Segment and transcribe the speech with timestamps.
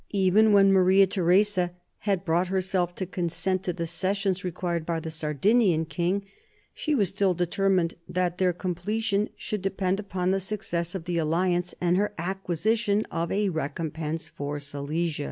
[0.15, 1.69] Even when Maria Theresa
[1.99, 6.25] had brought herself to consent to the cessions required by the Sardinian king,
[6.73, 11.75] she was still determined that their completion should depend upon the success of the alliance
[11.79, 15.19] and her acquisition of a recompense for Silesia.